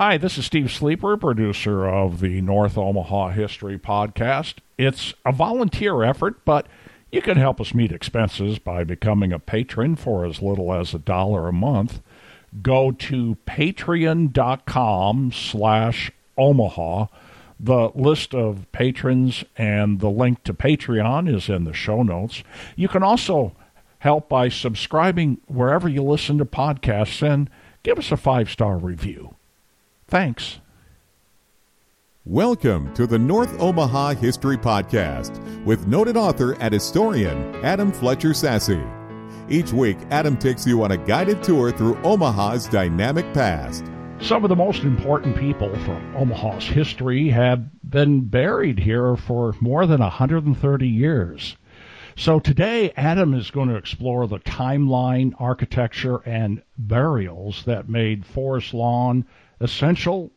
[0.00, 4.58] Hi, this is Steve Sleeper, producer of the North Omaha History Podcast.
[4.78, 6.68] It's a volunteer effort, but
[7.10, 11.00] you can help us meet expenses by becoming a patron for as little as a
[11.00, 12.00] dollar a month.
[12.62, 17.06] Go to patreon.com slash Omaha.
[17.58, 22.44] The list of patrons and the link to Patreon is in the show notes.
[22.76, 23.56] You can also
[23.98, 27.50] help by subscribing wherever you listen to podcasts and
[27.82, 29.34] give us a five star review.
[30.08, 30.60] Thanks.
[32.24, 38.82] Welcome to the North Omaha History Podcast with noted author and historian Adam Fletcher Sasse.
[39.50, 43.84] Each week, Adam takes you on a guided tour through Omaha's dynamic past.
[44.20, 49.86] Some of the most important people from Omaha's history have been buried here for more
[49.86, 51.56] than 130 years.
[52.16, 58.72] So today, Adam is going to explore the timeline, architecture, and burials that made Forest
[58.72, 59.26] Lawn
[59.60, 60.30] essential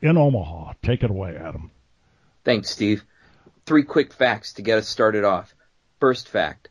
[0.00, 0.72] in Omaha.
[0.82, 1.70] Take it away, Adam.
[2.44, 3.04] Thanks, Steve.
[3.66, 5.54] Three quick facts to get us started off.
[6.00, 6.68] First fact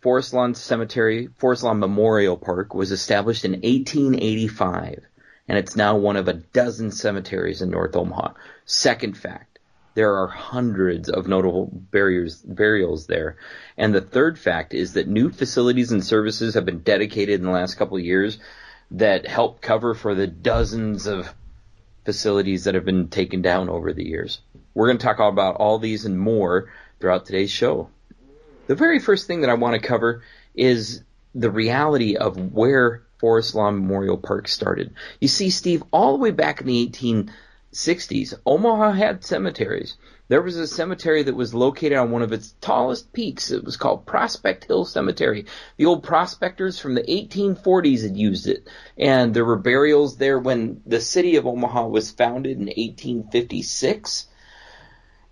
[0.00, 5.04] Forest Lawn Cemetery, Forest Lawn Memorial Park was established in 1885,
[5.48, 8.34] and it's now one of a dozen cemeteries in North Omaha.
[8.64, 9.58] Second fact
[9.94, 13.36] there are hundreds of notable burials, burials there.
[13.76, 17.50] And the third fact is that new facilities and services have been dedicated in the
[17.50, 18.38] last couple of years
[18.90, 21.34] that help cover for the dozens of
[22.04, 24.40] facilities that have been taken down over the years.
[24.74, 27.90] We're going to talk about all these and more throughout today's show.
[28.66, 30.22] The very first thing that I want to cover
[30.54, 31.02] is
[31.34, 34.94] the reality of where Forest Lawn Memorial Park started.
[35.20, 36.82] You see, Steve, all the way back in the
[37.72, 39.96] 1860s, Omaha had cemeteries.
[40.28, 43.50] There was a cemetery that was located on one of its tallest peaks.
[43.50, 45.46] It was called Prospect Hill Cemetery.
[45.76, 50.82] The old prospectors from the 1840s had used it, and there were burials there when
[50.86, 54.26] the city of Omaha was founded in 1856.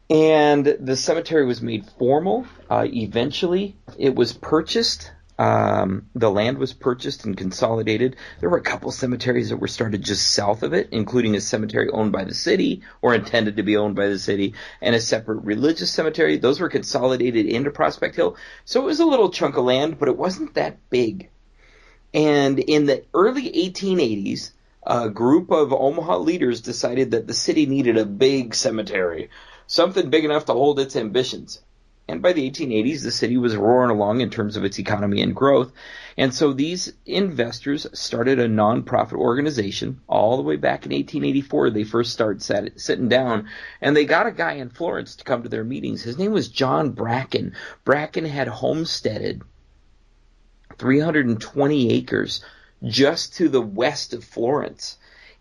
[0.08, 2.46] And the cemetery was made formal.
[2.70, 8.16] Uh, eventually, it was purchased um, the land was purchased and consolidated.
[8.40, 11.90] There were a couple cemeteries that were started just south of it, including a cemetery
[11.90, 15.44] owned by the city or intended to be owned by the city, and a separate
[15.44, 16.38] religious cemetery.
[16.38, 18.36] Those were consolidated into Prospect Hill.
[18.64, 21.28] So it was a little chunk of land, but it wasn't that big.
[22.14, 24.52] And in the early 1880s,
[24.86, 29.28] a group of Omaha leaders decided that the city needed a big cemetery,
[29.66, 31.60] something big enough to hold its ambitions.
[32.08, 35.34] And by the 1880s, the city was roaring along in terms of its economy and
[35.34, 35.72] growth.
[36.16, 41.70] And so these investors started a nonprofit organization all the way back in 1884.
[41.70, 43.48] They first started sat, sitting down
[43.80, 46.02] and they got a guy in Florence to come to their meetings.
[46.04, 47.56] His name was John Bracken.
[47.84, 49.42] Bracken had homesteaded
[50.78, 52.44] 320 acres
[52.84, 54.96] just to the west of Florence.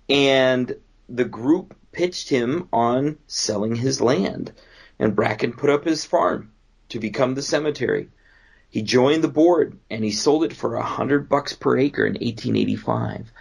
[0.10, 0.76] And
[1.08, 4.52] the group pitched him on selling his land.
[4.98, 6.52] And Bracken put up his farm
[6.90, 8.10] to become the cemetery.
[8.70, 12.14] He joined the board and he sold it for a hundred bucks per acre in
[12.14, 13.32] 1885.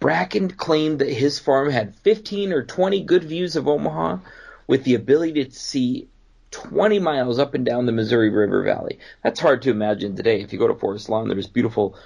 [0.00, 4.18] Bracken claimed that his farm had 15 or 20 good views of Omaha
[4.66, 6.08] with the ability to see
[6.50, 8.98] 20 miles up and down the Missouri River Valley.
[9.22, 10.40] That's hard to imagine today.
[10.40, 11.96] If you go to Forest Lawn, there's beautiful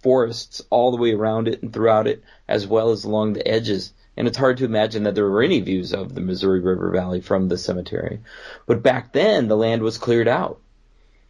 [0.00, 3.92] forests all the way around it and throughout it, as well as along the edges
[4.16, 7.20] and it's hard to imagine that there were any views of the Missouri River Valley
[7.20, 8.20] from the cemetery.
[8.66, 10.60] But back then, the land was cleared out.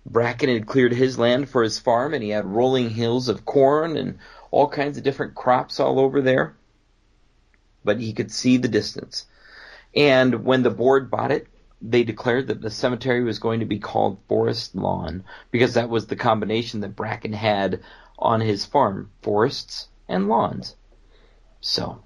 [0.06, 3.96] Bracken had cleared his land for his farm, and he had rolling hills of corn
[3.96, 4.18] and
[4.50, 6.56] all kinds of different crops all over there.
[7.84, 9.26] But he could see the distance.
[9.96, 11.46] And when the board bought it,
[11.80, 16.06] they declared that the cemetery was going to be called Forest Lawn because that was
[16.06, 17.82] the combination that Bracken had
[18.18, 20.76] on his farm forests and lawns.
[21.60, 22.02] So,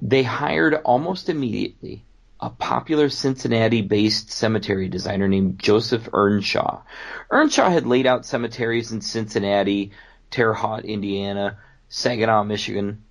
[0.00, 2.04] they hired almost immediately
[2.40, 6.82] a popular Cincinnati based cemetery designer named Joseph Earnshaw.
[7.30, 9.92] Earnshaw had laid out cemeteries in Cincinnati,
[10.30, 11.58] Terre Haute, Indiana,
[11.88, 13.02] Saginaw, Michigan,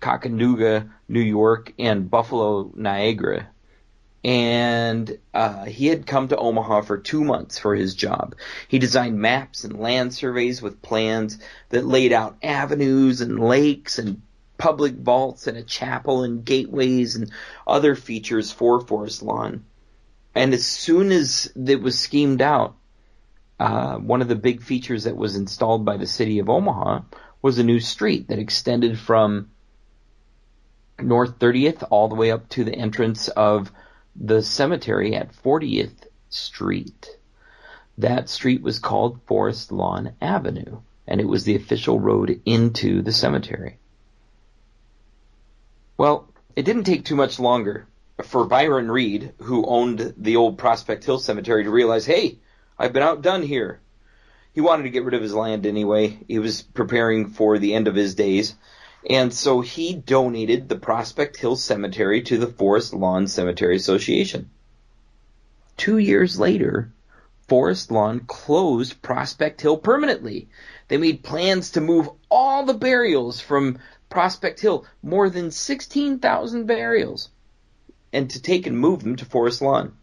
[0.00, 3.48] Caucanuga, New York, and Buffalo, Niagara.
[4.22, 8.34] And uh, he had come to Omaha for two months for his job.
[8.66, 11.38] He designed maps and land surveys with plans
[11.68, 14.20] that laid out avenues and lakes and
[14.58, 17.30] public vaults and a chapel and gateways and
[17.66, 19.64] other features for Forest Lawn.
[20.34, 22.76] And as soon as it was schemed out,
[23.58, 27.00] uh, one of the big features that was installed by the city of Omaha
[27.40, 29.50] was a new street that extended from
[30.98, 33.72] North 30th all the way up to the entrance of
[34.14, 37.08] the cemetery at 40th Street.
[37.98, 43.12] That street was called Forest Lawn Avenue, and it was the official road into the
[43.12, 43.78] cemetery.
[46.56, 47.86] It didn't take too much longer
[48.24, 52.38] for Byron Reed, who owned the old Prospect Hill Cemetery, to realize, hey,
[52.78, 53.80] I've been outdone here.
[54.54, 56.18] He wanted to get rid of his land anyway.
[56.26, 58.54] He was preparing for the end of his days.
[59.08, 64.48] And so he donated the Prospect Hill Cemetery to the Forest Lawn Cemetery Association.
[65.76, 66.90] Two years later,
[67.48, 70.48] Forest Lawn closed Prospect Hill permanently.
[70.88, 73.78] They made plans to move all the burials from
[74.16, 77.28] Prospect Hill, more than 16,000 burials,
[78.14, 79.94] and to take and move them to Forest Lawn.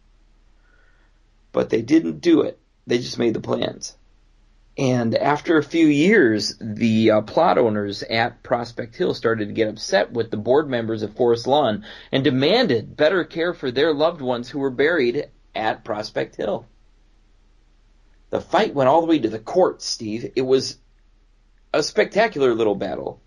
[1.50, 2.60] But they didn't do it.
[2.86, 3.96] They just made the plans.
[4.78, 9.66] And after a few years, the uh, plot owners at Prospect Hill started to get
[9.66, 14.20] upset with the board members of Forest Lawn and demanded better care for their loved
[14.20, 16.66] ones who were buried at Prospect Hill.
[18.30, 20.30] The fight went all the way to the courts, Steve.
[20.36, 20.78] It was
[21.72, 23.20] a spectacular little battle.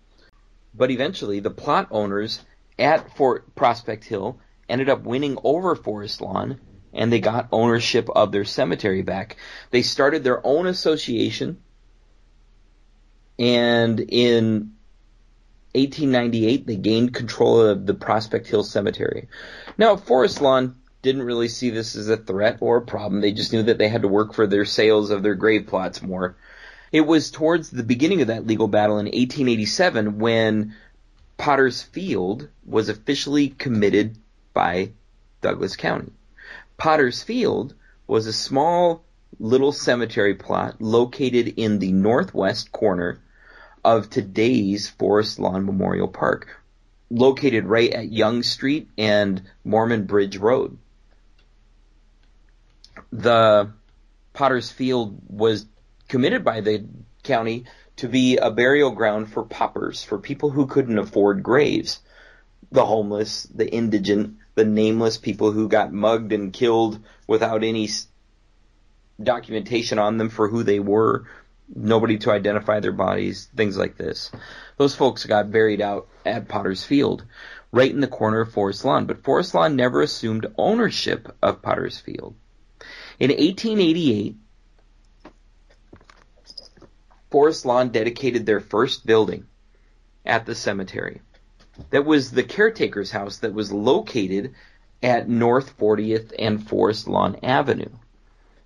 [0.78, 2.40] But eventually, the plot owners
[2.78, 4.38] at Fort Prospect Hill
[4.68, 6.60] ended up winning over Forest Lawn
[6.92, 9.36] and they got ownership of their cemetery back.
[9.70, 11.62] They started their own association,
[13.38, 14.72] and in
[15.74, 19.28] 1898 they gained control of the Prospect Hill Cemetery.
[19.76, 23.20] Now, Forest Lawn didn't really see this as a threat or a problem.
[23.20, 26.02] They just knew that they had to work for their sales of their grave plots
[26.02, 26.36] more.
[26.90, 30.74] It was towards the beginning of that legal battle in 1887 when
[31.36, 34.18] Potter's Field was officially committed
[34.54, 34.92] by
[35.40, 36.12] Douglas County.
[36.76, 37.74] Potter's Field
[38.06, 39.04] was a small
[39.38, 43.20] little cemetery plot located in the northwest corner
[43.84, 46.60] of today's Forest Lawn Memorial Park,
[47.10, 50.78] located right at Young Street and Mormon Bridge Road.
[53.12, 53.70] The
[54.32, 55.66] Potter's Field was
[56.08, 56.84] committed by the
[57.22, 57.64] county
[57.96, 62.00] to be a burial ground for paupers, for people who couldn't afford graves,
[62.70, 67.88] the homeless, the indigent, the nameless people who got mugged and killed without any
[69.22, 71.26] documentation on them for who they were,
[71.74, 74.30] nobody to identify their bodies, things like this.
[74.76, 77.24] Those folks got buried out at Potter's Field,
[77.72, 81.98] right in the corner of Forest Lawn, but Forest Lawn never assumed ownership of Potter's
[81.98, 82.34] Field.
[83.18, 84.36] In 1888,
[87.30, 89.46] Forest Lawn dedicated their first building
[90.24, 91.20] at the cemetery
[91.90, 94.54] that was the caretaker's house that was located
[95.02, 97.90] at North 40th and Forest Lawn Avenue.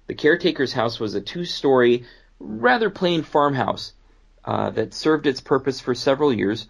[0.06, 2.04] The caretaker's house was a two story,
[2.38, 3.92] rather plain farmhouse
[4.44, 6.66] uh, that served its purpose for several years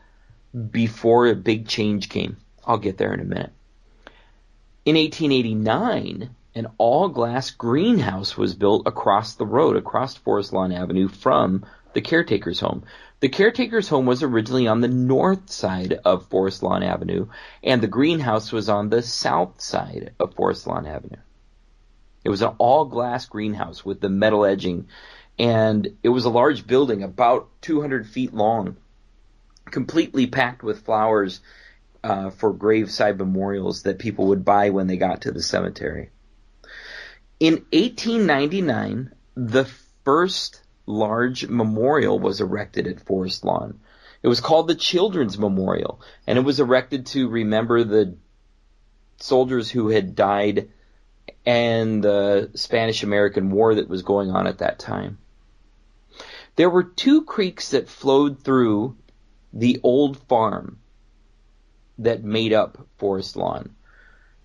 [0.71, 2.37] before a big change came.
[2.67, 3.53] I'll get there in a minute.
[4.85, 11.09] In 1889, an all glass greenhouse was built across the road, across Forest Lawn Avenue
[11.09, 12.85] from the caretaker's home.
[13.21, 17.29] The caretaker's home was originally on the north side of Forest Lawn Avenue,
[17.62, 21.21] and the greenhouse was on the south side of Forest Lawn Avenue.
[22.25, 24.89] It was an all glass greenhouse with the metal edging,
[25.39, 28.77] and it was a large building about 200 feet long,
[29.67, 31.41] completely packed with flowers
[32.05, 36.11] uh, for graveside memorials that people would buy when they got to the cemetery.
[37.38, 39.65] In 1899, the
[40.05, 43.81] first large memorial was erected at Forest Lawn.
[44.23, 48.17] It was called the Children's Memorial, and it was erected to remember the
[49.18, 50.68] soldiers who had died
[51.45, 55.18] and the Spanish American War that was going on at that time.
[56.57, 58.97] There were two creeks that flowed through
[59.52, 60.78] the old farm
[61.99, 63.75] that made up Forest Lawn.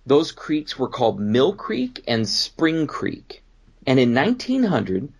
[0.06, 3.42] Those creeks were called Mill Creek and Spring Creek.
[3.86, 5.12] And in 1900,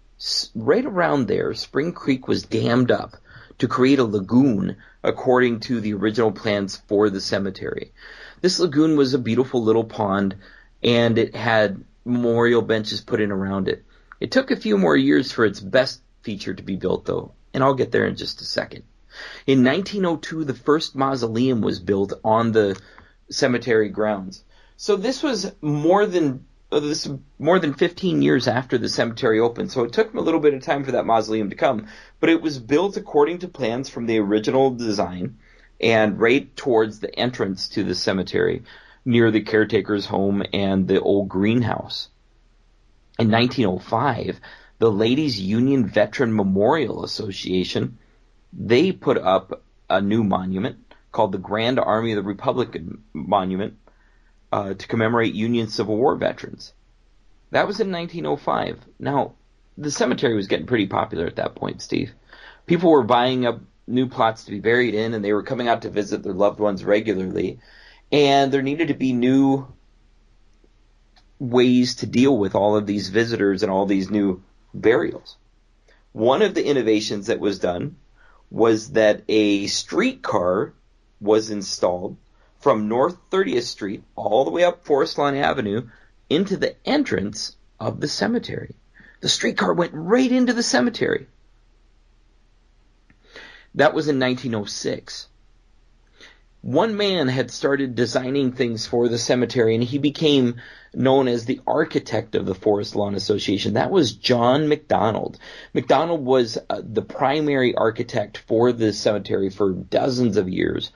[0.54, 3.16] right around there, Spring Creek was dammed up
[3.58, 7.92] to create a lagoon according to the original plans for the cemetery.
[8.40, 10.36] This lagoon was a beautiful little pond
[10.82, 13.84] and it had memorial benches put in around it.
[14.20, 17.62] It took a few more years for its best feature to be built though, and
[17.62, 18.84] I'll get there in just a second.
[19.46, 22.80] In 1902, the first mausoleum was built on the
[23.30, 24.44] cemetery grounds.
[24.76, 29.72] So this was more than this is more than 15 years after the cemetery opened,
[29.72, 31.86] so it took a little bit of time for that mausoleum to come.
[32.20, 35.38] But it was built according to plans from the original design
[35.80, 38.64] and right towards the entrance to the cemetery
[39.04, 42.08] near the caretaker's home and the old greenhouse.
[43.18, 44.38] In 1905,
[44.78, 47.98] the Ladies Union Veteran Memorial Association,
[48.52, 52.78] they put up a new monument called the Grand Army of the Republic
[53.14, 53.78] Monument
[54.52, 56.72] uh, to commemorate Union Civil War veterans.
[57.50, 58.78] That was in 1905.
[58.98, 59.34] Now,
[59.76, 62.12] the cemetery was getting pretty popular at that point, Steve.
[62.66, 65.82] People were buying up new plots to be buried in, and they were coming out
[65.82, 67.58] to visit their loved ones regularly.
[68.12, 69.66] And there needed to be new
[71.38, 74.42] ways to deal with all of these visitors and all these new
[74.74, 75.36] burials.
[76.12, 77.96] One of the innovations that was done
[78.50, 80.72] was that a streetcar
[81.20, 82.16] was installed
[82.60, 85.88] from North 30th Street all the way up Forest Lawn Avenue
[86.28, 88.74] into the entrance of the cemetery.
[89.20, 91.26] The streetcar went right into the cemetery.
[93.74, 95.28] That was in 1906.
[96.60, 100.56] One man had started designing things for the cemetery and he became
[100.92, 103.74] known as the architect of the Forest Lawn Association.
[103.74, 105.38] That was John McDonald.
[105.72, 110.90] McDonald was uh, the primary architect for the cemetery for dozens of years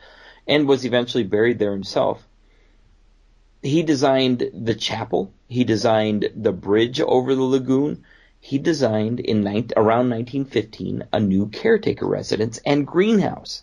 [0.47, 2.27] and was eventually buried there himself.
[3.63, 5.33] He designed the chapel.
[5.49, 8.05] He designed the bridge over the lagoon.
[8.41, 9.47] He designed in
[9.77, 13.63] around 1915 a new caretaker residence and greenhouse.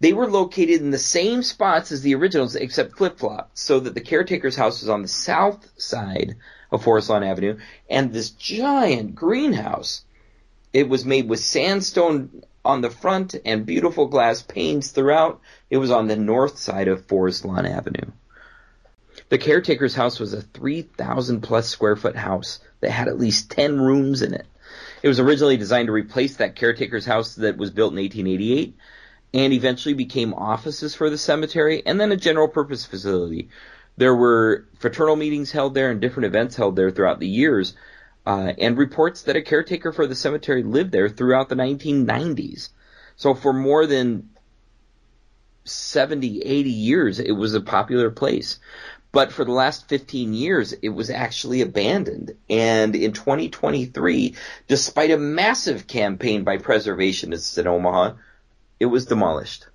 [0.00, 3.94] They were located in the same spots as the originals, except flip flopped, so that
[3.94, 6.36] the caretaker's house was on the south side
[6.70, 7.58] of Forest Lawn Avenue,
[7.90, 10.04] and this giant greenhouse.
[10.72, 15.40] It was made with sandstone on the front and beautiful glass panes throughout.
[15.70, 18.12] It was on the north side of Forest Lawn Avenue.
[19.30, 23.80] The caretaker's house was a 3,000 plus square foot house that had at least 10
[23.80, 24.46] rooms in it.
[25.02, 28.76] It was originally designed to replace that caretaker's house that was built in 1888
[29.32, 33.48] and eventually became offices for the cemetery and then a general purpose facility.
[33.96, 37.74] There were fraternal meetings held there and different events held there throughout the years,
[38.28, 42.68] uh, and reports that a caretaker for the cemetery lived there throughout the 1990s.
[43.16, 44.28] So for more than
[45.64, 48.58] 70, 80 years, it was a popular place.
[49.12, 52.36] But for the last 15 years, it was actually abandoned.
[52.50, 54.34] And in 2023,
[54.66, 58.16] despite a massive campaign by preservationists in Omaha,
[58.78, 59.68] it was demolished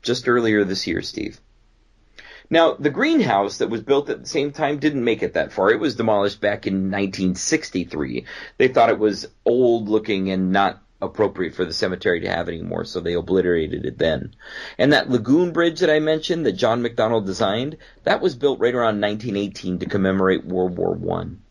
[0.00, 1.38] just earlier this year, Steve.
[2.50, 5.70] Now, the greenhouse that was built at the same time didn't make it that far.
[5.70, 8.24] It was demolished back in 1963.
[8.56, 12.84] They thought it was old looking and not appropriate for the cemetery to have anymore,
[12.84, 14.34] so they obliterated it then.
[14.78, 18.74] And that lagoon bridge that I mentioned that John McDonald designed, that was built right
[18.74, 21.42] around 1918 to commemorate World War One.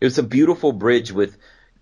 [0.00, 1.36] It was a beautiful bridge with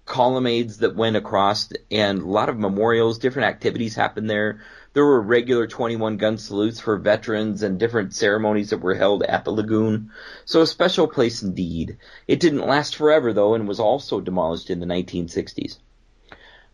[0.06, 4.60] colonnades that went across and a lot of memorials, different activities happened there.
[4.94, 9.44] There were regular 21 gun salutes for veterans and different ceremonies that were held at
[9.44, 10.10] the lagoon.
[10.44, 11.98] So a special place indeed.
[12.26, 15.78] It didn't last forever though and was also demolished in the 1960s.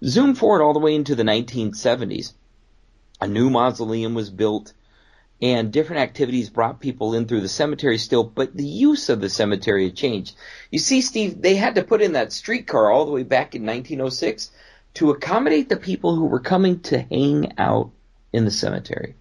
[0.04, 2.32] Zoom forward all the way into the 1970s.
[3.20, 4.72] A new mausoleum was built
[5.42, 9.28] and different activities brought people in through the cemetery still, but the use of the
[9.28, 10.36] cemetery had changed.
[10.70, 13.66] You see, Steve, they had to put in that streetcar all the way back in
[13.66, 14.50] 1906
[14.94, 17.90] to accommodate the people who were coming to hang out
[18.34, 19.14] in the cemetery.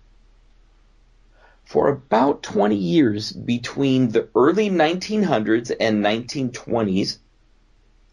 [1.64, 7.20] For about 20 years between the early 1900s and 1920s,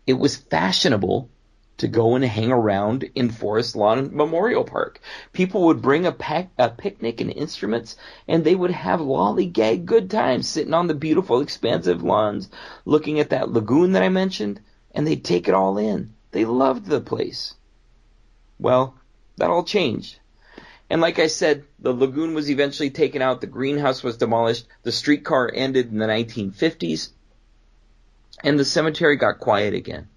[0.07, 1.31] it was fashionable
[1.79, 5.01] to go and hang around in Forest Lawn Memorial Park.
[5.33, 7.97] People would bring a, pack, a picnic and instruments,
[8.29, 12.51] and they would have lollygag good times sitting on the beautiful, expansive lawns,
[12.85, 14.61] looking at that lagoon that I mentioned,
[14.95, 16.13] and they'd take it all in.
[16.33, 17.55] They loved the place.
[18.59, 18.95] Well,
[19.39, 20.20] that all changed.
[20.91, 24.91] And like I said, the lagoon was eventually taken out, the greenhouse was demolished, the
[24.91, 27.11] streetcar ended in the 1950s,
[28.43, 30.09] and the cemetery got quiet again.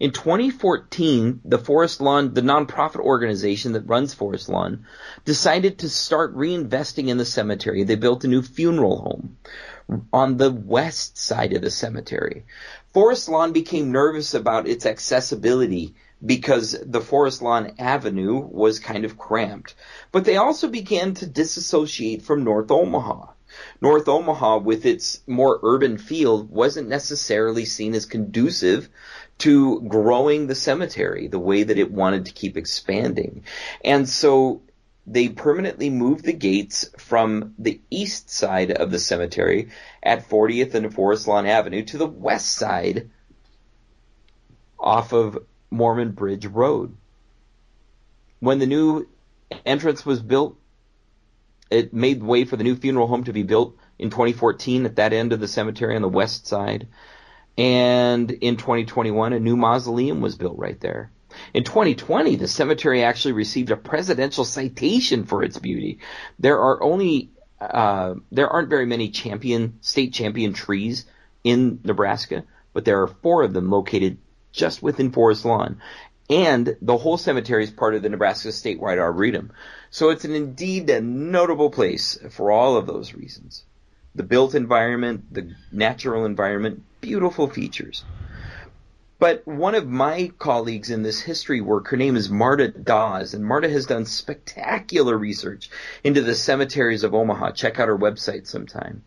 [0.00, 4.86] In 2014, the Forest Lawn, the nonprofit organization that runs Forest Lawn,
[5.24, 7.84] decided to start reinvesting in the cemetery.
[7.84, 9.36] They built a new funeral home
[10.12, 12.44] on the west side of the cemetery.
[12.96, 19.18] Forest Lawn became nervous about its accessibility because the Forest Lawn Avenue was kind of
[19.18, 19.74] cramped.
[20.12, 23.26] But they also began to disassociate from North Omaha.
[23.82, 28.88] North Omaha, with its more urban feel, wasn't necessarily seen as conducive
[29.40, 33.44] to growing the cemetery the way that it wanted to keep expanding.
[33.84, 34.62] And so
[35.06, 39.68] they permanently moved the gates from the east side of the cemetery
[40.02, 43.10] at 40th and Forest Lawn Avenue to the west side
[44.78, 45.38] off of
[45.70, 46.96] Mormon Bridge Road.
[48.40, 49.08] When the new
[49.64, 50.58] entrance was built,
[51.70, 55.12] it made way for the new funeral home to be built in 2014 at that
[55.12, 56.88] end of the cemetery on the west side.
[57.56, 61.10] And in 2021, a new mausoleum was built right there.
[61.54, 65.98] In 2020, the cemetery actually received a presidential citation for its beauty.
[66.38, 71.06] There are only uh, there aren't very many champion state champion trees
[71.42, 74.18] in Nebraska, but there are four of them located
[74.52, 75.80] just within Forest Lawn.
[76.28, 79.52] And the whole cemetery is part of the Nebraska Statewide Arboretum.
[79.90, 83.64] So it's an indeed a notable place for all of those reasons.
[84.14, 88.04] The built environment, the natural environment, beautiful features.
[89.18, 93.44] But one of my colleagues in this history work, her name is Marta Dawes, and
[93.44, 95.70] Marta has done spectacular research
[96.04, 97.52] into the cemeteries of Omaha.
[97.52, 99.02] Check out her website sometime.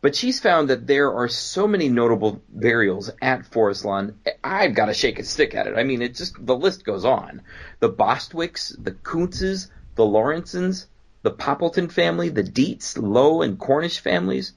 [0.00, 4.18] But she's found that there are so many notable burials at Forest Lawn.
[4.42, 5.76] I've got to shake a stick at it.
[5.76, 7.42] I mean, it just the list goes on.
[7.78, 10.86] The Bostwicks, the Kountzes, the Lawrensons,
[11.22, 14.54] the Poppleton family, the Dietz, Lowe, and Cornish families.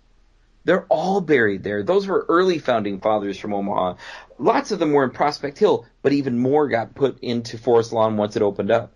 [0.66, 1.84] They're all buried there.
[1.84, 3.96] Those were early founding fathers from Omaha.
[4.40, 8.16] Lots of them were in Prospect Hill, but even more got put into Forest Lawn
[8.18, 8.94] once it opened up.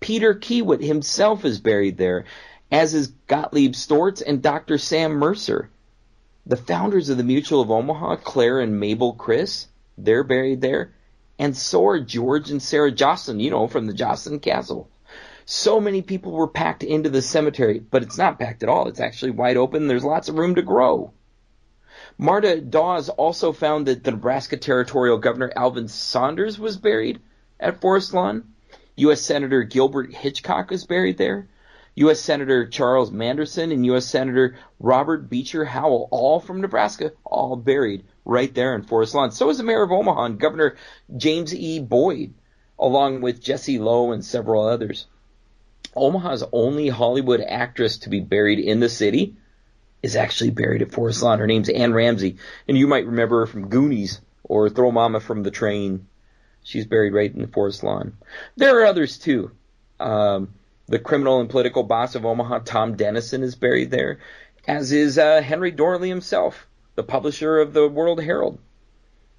[0.00, 2.26] Peter Kiewit himself is buried there,
[2.70, 4.76] as is Gottlieb Storz and Dr.
[4.76, 5.70] Sam Mercer.
[6.44, 10.92] The founders of the Mutual of Omaha, Claire and Mabel Criss, they're buried there.
[11.38, 14.88] And so are George and Sarah Joslyn, you know, from the Joslyn Castle.
[15.48, 18.88] So many people were packed into the cemetery, but it's not packed at all.
[18.88, 19.86] It's actually wide open.
[19.86, 21.12] There's lots of room to grow.
[22.18, 27.20] Marta Dawes also found that the Nebraska Territorial Governor Alvin Saunders was buried
[27.60, 28.54] at Forest Lawn.
[28.96, 29.20] U.S.
[29.20, 31.48] Senator Gilbert Hitchcock was buried there.
[31.94, 32.18] U.S.
[32.18, 34.04] Senator Charles Manderson and U.S.
[34.04, 39.30] Senator Robert Beecher Howell, all from Nebraska, all buried right there in Forest Lawn.
[39.30, 40.74] So is the mayor of Omaha and Governor
[41.16, 41.78] James E.
[41.78, 42.34] Boyd,
[42.80, 45.06] along with Jesse Lowe and several others.
[45.96, 49.36] Omaha's only Hollywood actress to be buried in the city
[50.02, 51.38] is actually buried at Forest Lawn.
[51.38, 52.36] Her name's Anne Ramsey,
[52.68, 56.06] and you might remember her from Goonies or Throw Mama from the Train.
[56.62, 58.16] She's buried right in the Forest Lawn.
[58.56, 59.50] There are others too.
[59.98, 60.54] Um,
[60.86, 64.20] the criminal and political boss of Omaha, Tom Dennison, is buried there,
[64.68, 68.58] as is uh, Henry Doorly himself, the publisher of the World Herald.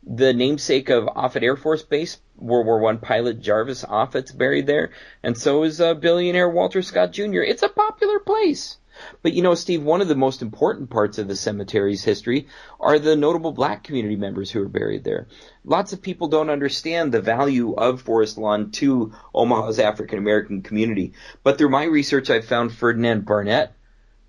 [0.10, 4.92] The namesake of Offutt Air Force Base, World War I pilot Jarvis Offutt's buried there,
[5.22, 7.42] and so is uh, billionaire Walter Scott Jr.
[7.42, 8.78] It's a popular place.
[9.22, 12.48] But you know, Steve, one of the most important parts of the cemetery's history
[12.80, 15.28] are the notable black community members who are buried there.
[15.66, 21.12] Lots of people don't understand the value of Forest Lawn to Omaha's African American community.
[21.44, 23.74] But through my research, I've found Ferdinand Barnett,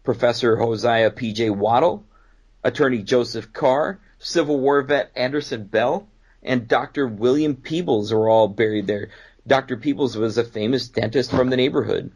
[0.02, 1.50] Professor Hosea P.J.
[1.50, 2.04] Waddle,
[2.64, 6.08] Attorney Joseph Carr, Civil War vet Anderson Bell,
[6.42, 7.06] and Dr.
[7.06, 9.10] William Peebles are all buried there.
[9.46, 9.76] Dr.
[9.76, 12.12] Peebles was a famous dentist from the neighborhood.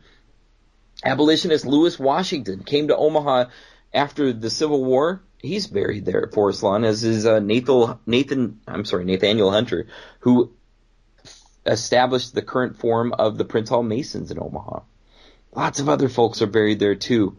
[1.05, 3.47] Abolitionist Lewis Washington came to Omaha
[3.93, 5.23] after the Civil War.
[5.38, 9.87] He's buried there at Forest Lawn, as is uh, Nathan, Nathan, I'm sorry, Nathaniel Hunter,
[10.21, 10.53] who
[11.67, 14.81] established the current form of the Prince Hall Masons in Omaha.
[15.55, 17.37] Lots of other folks are buried there too.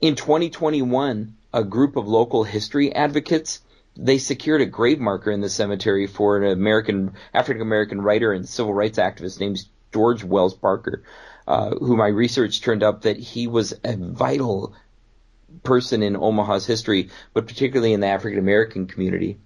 [0.00, 3.60] In 2021, a group of local history advocates
[3.96, 8.48] they secured a grave marker in the cemetery for an American African American writer and
[8.48, 9.58] civil rights activist named
[9.92, 11.02] George Wells Parker
[11.50, 14.72] uh, who my research turned up that he was a vital
[15.64, 19.36] person in Omaha's history, but particularly in the African American community.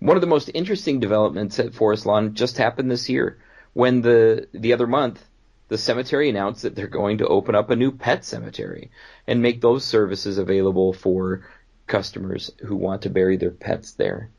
[0.00, 3.38] One of the most interesting developments at Forest Lawn just happened this year
[3.74, 5.24] when the the other month
[5.70, 8.90] the cemetery announced that they're going to open up a new pet cemetery
[9.28, 11.46] and make those services available for
[11.86, 14.30] customers who want to bury their pets there.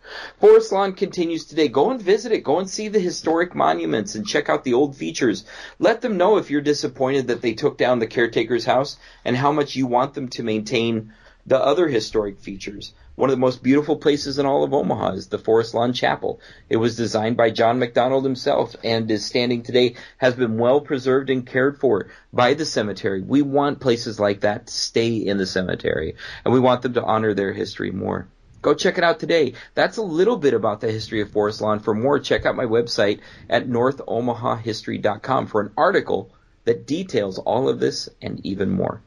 [0.41, 1.69] Forest Lawn continues today.
[1.69, 2.43] Go and visit it.
[2.43, 5.45] Go and see the historic monuments and check out the old features.
[5.79, 9.53] Let them know if you're disappointed that they took down the caretaker's house and how
[9.53, 11.13] much you want them to maintain
[11.45, 12.93] the other historic features.
[13.21, 16.39] One of the most beautiful places in all of Omaha is the Forest Lawn Chapel.
[16.69, 21.29] It was designed by John McDonald himself and is standing today, has been well preserved
[21.29, 23.21] and cared for by the cemetery.
[23.21, 27.03] We want places like that to stay in the cemetery and we want them to
[27.03, 28.27] honor their history more.
[28.63, 29.53] Go check it out today.
[29.75, 31.79] That's a little bit about the history of Forest Lawn.
[31.79, 36.31] For more, check out my website at northomahahistory.com for an article
[36.65, 39.03] that details all of this and even more.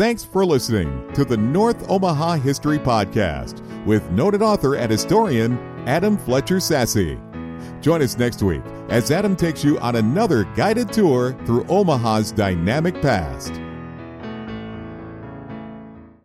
[0.00, 6.16] Thanks for listening to the North Omaha History Podcast with noted author and historian Adam
[6.16, 7.20] Fletcher Sasse.
[7.82, 13.02] Join us next week as Adam takes you on another guided tour through Omaha's dynamic
[13.02, 13.60] past.